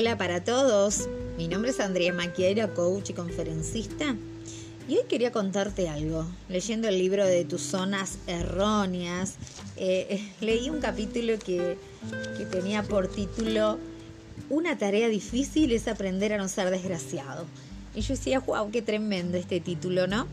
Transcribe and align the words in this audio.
Hola 0.00 0.16
para 0.16 0.42
todos, 0.42 1.10
mi 1.36 1.46
nombre 1.46 1.72
es 1.72 1.78
Andrea 1.78 2.10
Maquiera, 2.14 2.72
coach 2.72 3.10
y 3.10 3.12
conferencista. 3.12 4.16
Y 4.88 4.96
hoy 4.96 5.02
quería 5.06 5.30
contarte 5.30 5.90
algo. 5.90 6.24
Leyendo 6.48 6.88
el 6.88 6.96
libro 6.96 7.26
de 7.26 7.44
tus 7.44 7.60
zonas 7.60 8.16
erróneas, 8.26 9.34
eh, 9.76 10.26
leí 10.40 10.70
un 10.70 10.80
capítulo 10.80 11.38
que, 11.38 11.76
que 12.38 12.46
tenía 12.46 12.82
por 12.82 13.08
título 13.08 13.78
Una 14.48 14.78
tarea 14.78 15.06
difícil 15.08 15.70
es 15.70 15.86
aprender 15.86 16.32
a 16.32 16.38
no 16.38 16.48
ser 16.48 16.70
desgraciado. 16.70 17.44
Y 17.94 18.00
yo 18.00 18.14
decía, 18.14 18.40
wow, 18.40 18.70
qué 18.70 18.80
tremendo 18.80 19.36
este 19.36 19.60
título, 19.60 20.06
¿no? 20.06 20.26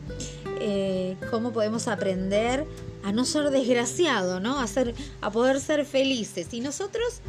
Eh, 0.61 1.18
cómo 1.29 1.52
podemos 1.52 1.89
aprender 1.89 2.65
a 3.04 3.11
no 3.11 3.25
ser 3.25 3.50
desgraciado, 3.50 4.39
¿no? 4.39 4.64
A 5.20 5.32
poder 5.32 5.60
ser 5.60 5.84
felices. 5.84 6.54
Y 6.54 6.61
nosotros 6.61 7.21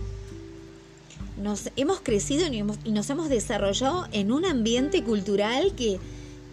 nos 1.40 1.70
hemos 1.76 2.00
crecido 2.00 2.46
y 2.46 2.90
nos 2.90 3.10
hemos 3.10 3.28
desarrollado 3.28 4.06
en 4.12 4.32
un 4.32 4.44
ambiente 4.44 5.02
cultural 5.02 5.74
que, 5.76 5.98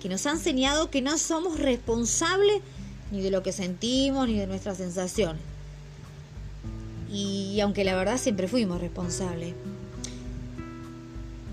que 0.02 0.10
nos 0.10 0.26
ha 0.26 0.32
enseñado 0.32 0.90
que 0.90 1.02
no 1.02 1.18
somos 1.18 1.60
responsables 1.60 2.62
ni 3.12 3.22
de 3.22 3.32
lo 3.32 3.44
que 3.44 3.52
sentimos 3.52 4.28
ni 4.28 4.38
de 4.38 4.48
nuestras 4.48 4.78
sensaciones. 4.78 5.42
Y 7.12 7.60
aunque 7.62 7.84
la 7.84 7.96
verdad 7.96 8.18
siempre 8.18 8.48
fuimos 8.48 8.82
responsables. 8.82 9.54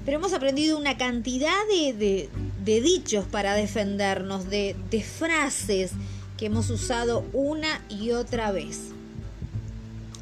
Pero 0.05 0.19
hemos 0.19 0.33
aprendido 0.33 0.77
una 0.77 0.97
cantidad 0.97 1.55
de, 1.69 2.29
de, 2.65 2.81
dichos 2.81 3.25
para 3.27 3.55
defendernos, 3.55 4.51
de, 4.51 4.75
de 4.91 5.03
frases 5.03 5.93
que 6.37 6.47
hemos 6.47 6.71
usado 6.71 7.25
una 7.33 7.81
y 7.89 8.11
otra 8.11 8.51
vez. 8.51 8.93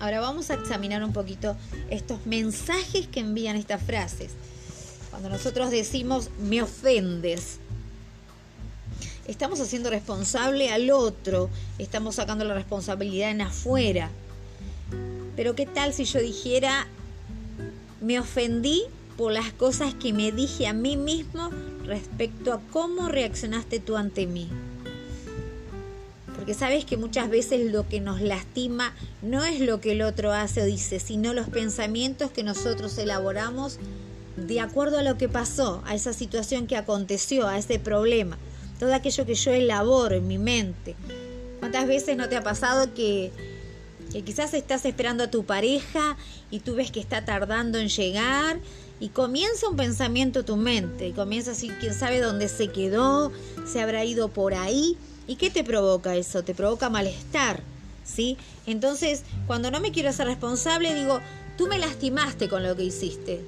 Ahora 0.00 0.20
vamos 0.20 0.50
a 0.50 0.54
examinar 0.54 1.04
un 1.04 1.12
poquito 1.12 1.56
estos 1.90 2.24
mensajes 2.24 3.06
que 3.06 3.20
envían 3.20 3.56
estas 3.56 3.82
frases. 3.82 4.32
Cuando 5.10 5.28
nosotros 5.28 5.70
decimos 5.70 6.30
me 6.40 6.62
ofendes, 6.62 7.58
estamos 9.26 9.60
haciendo 9.60 9.90
responsable 9.90 10.70
al 10.70 10.90
otro, 10.90 11.50
estamos 11.78 12.14
sacando 12.14 12.46
la 12.46 12.54
responsabilidad 12.54 13.30
en 13.30 13.42
afuera. 13.42 14.10
Pero 15.36 15.54
¿qué 15.54 15.66
tal 15.66 15.92
si 15.92 16.04
yo 16.04 16.18
dijera 16.18 16.86
me 18.00 18.18
ofendí 18.18 18.84
por 19.18 19.32
las 19.32 19.52
cosas 19.52 19.92
que 19.92 20.14
me 20.14 20.32
dije 20.32 20.66
a 20.66 20.72
mí 20.72 20.96
mismo 20.96 21.50
respecto 21.84 22.54
a 22.54 22.60
cómo 22.72 23.08
reaccionaste 23.08 23.80
tú 23.80 23.98
ante 23.98 24.26
mí? 24.26 24.48
Porque 26.50 26.64
sabes 26.64 26.84
que 26.84 26.96
muchas 26.96 27.30
veces 27.30 27.70
lo 27.70 27.88
que 27.88 28.00
nos 28.00 28.20
lastima 28.20 28.92
no 29.22 29.44
es 29.44 29.60
lo 29.60 29.80
que 29.80 29.92
el 29.92 30.02
otro 30.02 30.32
hace 30.32 30.62
o 30.62 30.64
dice, 30.64 30.98
sino 30.98 31.32
los 31.32 31.48
pensamientos 31.48 32.32
que 32.32 32.42
nosotros 32.42 32.98
elaboramos 32.98 33.78
de 34.36 34.58
acuerdo 34.58 34.98
a 34.98 35.04
lo 35.04 35.16
que 35.16 35.28
pasó, 35.28 35.80
a 35.86 35.94
esa 35.94 36.12
situación 36.12 36.66
que 36.66 36.76
aconteció, 36.76 37.46
a 37.46 37.56
ese 37.56 37.78
problema. 37.78 38.36
Todo 38.80 38.92
aquello 38.92 39.24
que 39.26 39.36
yo 39.36 39.52
elaboro 39.52 40.16
en 40.16 40.26
mi 40.26 40.38
mente. 40.38 40.96
¿Cuántas 41.60 41.86
veces 41.86 42.16
no 42.16 42.28
te 42.28 42.34
ha 42.34 42.42
pasado 42.42 42.94
que, 42.94 43.30
que 44.12 44.22
quizás 44.22 44.52
estás 44.52 44.84
esperando 44.84 45.22
a 45.22 45.30
tu 45.30 45.44
pareja 45.44 46.16
y 46.50 46.58
tú 46.58 46.74
ves 46.74 46.90
que 46.90 46.98
está 46.98 47.24
tardando 47.24 47.78
en 47.78 47.86
llegar 47.86 48.58
y 48.98 49.10
comienza 49.10 49.68
un 49.68 49.76
pensamiento 49.76 50.40
en 50.40 50.46
tu 50.46 50.56
mente 50.56 51.06
y 51.06 51.12
comienza 51.12 51.52
así, 51.52 51.68
quién 51.78 51.94
sabe 51.94 52.18
dónde 52.18 52.48
se 52.48 52.72
quedó, 52.72 53.30
se 53.72 53.80
habrá 53.80 54.04
ido 54.04 54.30
por 54.30 54.54
ahí 54.54 54.98
¿Y 55.30 55.36
qué 55.36 55.48
te 55.48 55.62
provoca 55.62 56.16
eso? 56.16 56.42
Te 56.42 56.56
provoca 56.56 56.90
malestar, 56.90 57.62
¿sí? 58.04 58.36
Entonces, 58.66 59.22
cuando 59.46 59.70
no 59.70 59.78
me 59.78 59.92
quiero 59.92 60.08
hacer 60.08 60.26
responsable, 60.26 60.92
digo, 60.92 61.20
tú 61.56 61.68
me 61.68 61.78
lastimaste 61.78 62.48
con 62.48 62.64
lo 62.64 62.74
que 62.74 62.82
hiciste. 62.82 63.40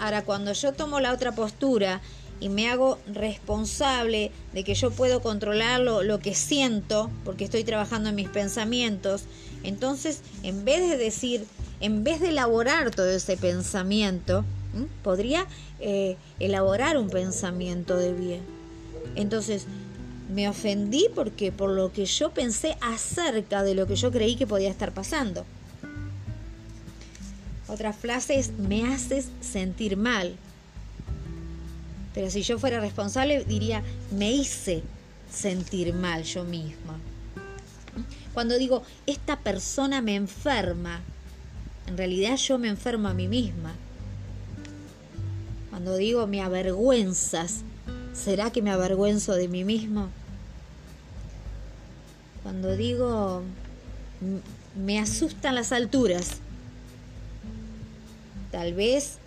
Ahora, 0.00 0.24
cuando 0.24 0.52
yo 0.52 0.72
tomo 0.72 0.98
la 0.98 1.12
otra 1.12 1.30
postura 1.30 2.00
y 2.40 2.48
me 2.48 2.68
hago 2.68 2.98
responsable 3.06 4.32
de 4.52 4.64
que 4.64 4.74
yo 4.74 4.90
puedo 4.90 5.22
controlar 5.22 5.80
lo, 5.80 6.18
que 6.18 6.34
siento, 6.34 7.08
porque 7.24 7.44
estoy 7.44 7.62
trabajando 7.62 8.08
en 8.08 8.16
mis 8.16 8.28
pensamientos, 8.28 9.26
entonces, 9.62 10.22
en 10.42 10.64
vez 10.64 10.90
de 10.90 10.96
decir, 10.96 11.46
en 11.78 12.02
vez 12.02 12.20
de 12.20 12.30
elaborar 12.30 12.90
todo 12.90 13.10
ese 13.10 13.36
pensamiento, 13.36 14.44
podría 15.04 15.46
eh, 15.78 16.16
elaborar 16.40 16.98
un 16.98 17.10
pensamiento 17.10 17.96
de 17.96 18.12
bien. 18.12 18.56
Entonces, 19.14 19.66
me 20.28 20.48
ofendí 20.48 21.08
porque 21.14 21.52
por 21.52 21.70
lo 21.70 21.92
que 21.92 22.06
yo 22.06 22.30
pensé 22.30 22.76
acerca 22.80 23.62
de 23.62 23.74
lo 23.74 23.86
que 23.86 23.96
yo 23.96 24.10
creí 24.10 24.36
que 24.36 24.46
podía 24.46 24.70
estar 24.70 24.92
pasando. 24.92 25.44
Otra 27.68 27.92
frase 27.92 28.38
es, 28.38 28.52
me 28.58 28.92
haces 28.92 29.28
sentir 29.40 29.96
mal. 29.96 30.36
Pero 32.14 32.30
si 32.30 32.42
yo 32.42 32.58
fuera 32.58 32.80
responsable, 32.80 33.44
diría, 33.44 33.82
me 34.10 34.32
hice 34.32 34.82
sentir 35.30 35.92
mal 35.92 36.22
yo 36.22 36.44
misma. 36.44 36.98
Cuando 38.32 38.56
digo, 38.56 38.82
esta 39.06 39.40
persona 39.40 40.00
me 40.00 40.14
enferma, 40.14 41.00
en 41.86 41.96
realidad 41.96 42.36
yo 42.36 42.58
me 42.58 42.68
enfermo 42.68 43.08
a 43.08 43.14
mí 43.14 43.28
misma. 43.28 43.74
Cuando 45.70 45.96
digo, 45.96 46.26
me 46.26 46.40
avergüenzas, 46.40 47.62
¿Será 48.16 48.50
que 48.50 48.62
me 48.62 48.70
avergüenzo 48.70 49.34
de 49.34 49.48
mí 49.48 49.64
mismo? 49.64 50.08
Cuando 52.42 52.76
digo 52.76 53.42
me 54.74 54.98
asustan 54.98 55.54
las 55.54 55.72
alturas, 55.72 56.38
tal 58.50 58.74
vez 58.74 59.18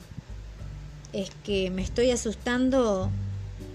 es 1.13 1.29
que 1.43 1.69
me 1.69 1.81
estoy 1.81 2.11
asustando 2.11 3.09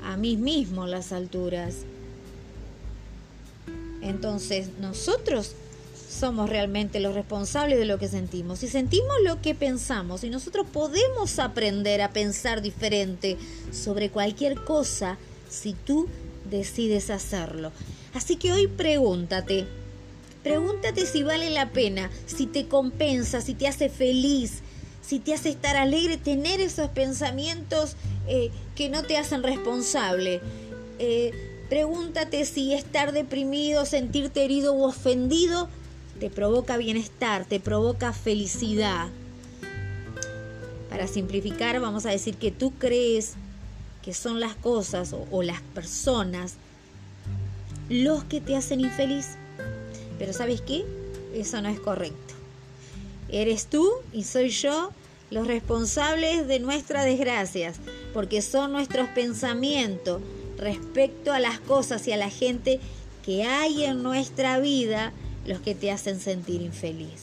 a 0.05 0.17
mí 0.17 0.37
mismo 0.37 0.87
las 0.87 1.13
alturas. 1.13 1.77
Entonces 4.03 4.69
nosotros 4.81 5.55
somos 6.15 6.49
realmente 6.49 7.01
los 7.01 7.15
responsables 7.15 7.79
de 7.79 7.85
lo 7.85 7.99
que 7.99 8.09
sentimos. 8.09 8.61
Si 8.61 8.69
sentimos 8.69 9.13
lo 9.25 9.43
que 9.43 9.55
pensamos 9.55 10.25
y 10.25 10.31
nosotros 10.31 10.67
podemos 10.73 11.39
aprender 11.39 12.01
a 12.03 12.13
pensar 12.13 12.63
diferente 12.63 13.37
sobre 13.73 14.11
cualquier 14.11 14.63
cosa 14.65 15.19
si 15.49 15.75
tú 15.75 16.09
decides 16.49 17.11
hacerlo. 17.11 17.73
Así 18.15 18.37
que 18.37 18.53
hoy 18.53 18.69
pregúntate, 18.69 19.67
pregúntate 20.43 21.05
si 21.07 21.23
vale 21.25 21.51
la 21.51 21.71
pena, 21.71 22.11
si 22.27 22.47
te 22.47 22.69
compensa, 22.69 23.41
si 23.41 23.55
te 23.55 23.67
hace 23.67 23.89
feliz, 23.89 24.61
si 25.03 25.19
te 25.19 25.35
hace 25.35 25.51
estar 25.51 25.77
alegre, 25.77 26.17
tener 26.17 26.61
esos 26.61 26.89
pensamientos 26.91 27.97
eh, 28.29 28.51
que 28.77 28.89
no 28.89 29.03
te 29.03 29.17
hacen 29.17 29.43
responsable. 29.43 30.41
Eh, 31.01 31.33
pregúntate 31.69 32.45
si 32.45 32.73
estar 32.73 33.13
deprimido, 33.13 33.85
sentirte 33.85 34.45
herido 34.45 34.75
u 34.75 34.85
ofendido 34.85 35.69
te 36.21 36.31
provoca 36.31 36.77
bienestar, 36.77 37.45
te 37.45 37.61
provoca 37.61 38.13
felicidad. 38.13 39.09
Para 40.89 41.09
simplificar, 41.09 41.81
vamos 41.81 42.07
a 42.07 42.11
decir 42.11 42.37
que 42.37 42.51
tú 42.51 42.73
crees 42.73 43.35
que 44.03 44.15
son 44.15 44.39
las 44.39 44.55
cosas 44.55 45.15
o, 45.31 45.43
las 45.43 45.61
personas 45.61 46.55
los 47.89 48.25
que 48.25 48.41
te 48.41 48.55
hacen 48.55 48.81
infeliz. 48.81 49.31
Pero 50.19 50.33
¿sabes 50.33 50.61
qué? 50.61 50.85
Eso 51.35 51.61
no 51.61 51.69
es 51.69 51.81
correcto. 51.81 52.35
Eres 53.29 53.67
tú 53.67 53.91
y 54.13 54.25
soy 54.25 54.51
yo 54.51 54.91
los 55.31 55.47
responsables 55.47 56.47
de 56.47 56.61
nuestras 56.61 57.05
desgracias, 57.07 57.77
porque 58.13 58.41
son 58.43 58.73
nuestros 58.73 59.09
pensamientos 59.09 60.21
respecto 60.59 61.33
a 61.33 61.41
las 61.41 61.59
cosas 61.59 62.07
y 62.07 62.13
a 62.13 62.17
la 62.17 62.31
gente 62.31 62.79
que 63.25 63.45
hay 63.45 63.85
en 63.85 64.03
nuestra 64.03 64.61
vida 64.61 65.13
los 65.47 65.61
que 65.61 65.75
te 65.75 65.91
hacen 65.91 66.21
sentir 66.21 66.63
infeliz. 66.63 67.23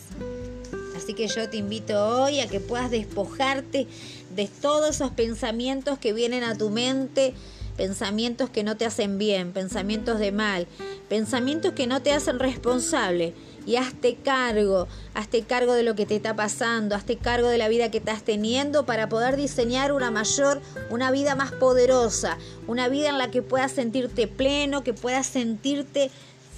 Así 0.95 1.13
que 1.13 1.27
yo 1.27 1.49
te 1.49 1.57
invito 1.57 2.05
hoy 2.05 2.39
a 2.41 2.47
que 2.47 2.59
puedas 2.59 2.91
despojarte 2.91 3.87
de 4.35 4.47
todos 4.61 4.95
esos 4.95 5.11
pensamientos 5.11 5.97
que 5.97 6.13
vienen 6.13 6.43
a 6.43 6.55
tu 6.55 6.69
mente, 6.69 7.33
pensamientos 7.75 8.49
que 8.49 8.63
no 8.63 8.77
te 8.77 8.85
hacen 8.85 9.17
bien, 9.17 9.51
pensamientos 9.51 10.19
de 10.19 10.31
mal, 10.31 10.67
pensamientos 11.09 11.73
que 11.73 11.87
no 11.87 12.01
te 12.01 12.11
hacen 12.11 12.37
responsable. 12.37 13.33
Y 13.65 13.75
hazte 13.75 14.15
cargo, 14.15 14.87
hazte 15.13 15.43
cargo 15.43 15.73
de 15.73 15.83
lo 15.83 15.95
que 15.95 16.07
te 16.07 16.15
está 16.15 16.35
pasando, 16.35 16.95
hazte 16.95 17.17
cargo 17.17 17.47
de 17.47 17.59
la 17.59 17.67
vida 17.67 17.91
que 17.91 17.99
estás 17.99 18.23
teniendo 18.23 18.85
para 18.87 19.07
poder 19.07 19.37
diseñar 19.37 19.91
una 19.91 20.09
mayor, 20.09 20.61
una 20.89 21.11
vida 21.11 21.35
más 21.35 21.51
poderosa, 21.51 22.37
una 22.67 22.87
vida 22.87 23.09
en 23.09 23.19
la 23.19 23.29
que 23.29 23.43
puedas 23.43 23.71
sentirte 23.71 24.27
pleno, 24.27 24.83
que 24.83 24.93
puedas 24.93 25.27
sentirte 25.27 26.09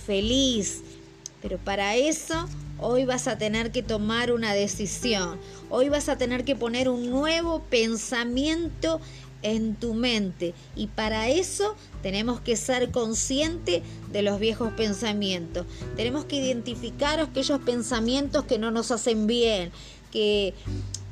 feliz, 0.06 0.82
pero 1.44 1.58
para 1.58 1.98
eso 1.98 2.48
hoy 2.80 3.04
vas 3.04 3.28
a 3.28 3.38
tener 3.38 3.72
que 3.74 3.84
tomar 3.84 4.32
una 4.32 4.54
decisión. 4.54 5.38
Hoy 5.70 5.90
vas 5.90 6.08
a 6.08 6.18
tener 6.18 6.46
que 6.46 6.56
poner 6.56 6.88
un 6.88 7.12
nuevo 7.12 7.62
pensamiento 7.70 9.02
en 9.42 9.76
tu 9.76 9.94
mente. 9.94 10.54
Y 10.74 10.88
para 10.88 11.28
eso 11.28 11.76
tenemos 12.02 12.40
que 12.40 12.56
ser 12.56 12.92
conscientes 12.92 13.84
de 14.14 14.22
los 14.22 14.40
viejos 14.40 14.72
pensamientos. 14.72 15.66
Tenemos 15.98 16.24
que 16.24 16.38
identificar 16.38 17.20
aquellos 17.20 17.60
pensamientos 17.60 18.46
que 18.46 18.58
no 18.58 18.72
nos 18.72 18.92
hacen 18.92 19.28
bien, 19.28 19.72
que, 20.12 20.54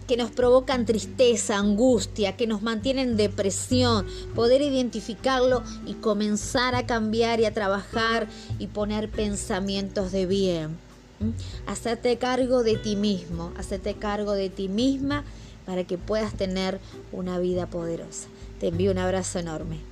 que 0.08 0.18
nos 0.18 0.32
provocan 0.32 0.86
tristeza, 0.86 1.58
angustia, 1.58 2.36
que 2.36 2.48
nos 2.48 2.62
mantienen 2.62 3.12
en 3.12 3.18
depresión, 3.18 4.06
poder 4.36 4.62
identificarlo 4.62 5.64
y 5.86 5.94
comenzar 5.94 6.76
a 6.76 6.86
cambiar 6.86 7.40
y 7.40 7.46
a 7.46 7.54
trabajar 7.54 8.28
y 8.60 8.68
poner 8.68 9.10
pensamientos 9.10 10.12
de 10.12 10.26
bien. 10.26 10.78
Hacerte 11.68 12.18
cargo 12.18 12.64
de 12.64 12.78
ti 12.78 12.96
mismo, 12.96 13.52
hacerte 13.58 13.94
cargo 13.94 14.34
de 14.34 14.50
ti 14.50 14.70
misma 14.70 15.24
para 15.66 15.84
que 15.84 15.98
puedas 15.98 16.34
tener 16.34 16.80
una 17.12 17.38
vida 17.40 17.68
poderosa. 17.68 18.28
Te 18.60 18.68
envío 18.68 18.92
un 18.92 18.98
abrazo 18.98 19.40
enorme. 19.40 19.91